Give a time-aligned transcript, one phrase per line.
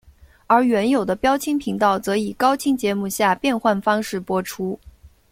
[0.47, 4.79] 而原有的标清频道则以高清节目下变换方式播出。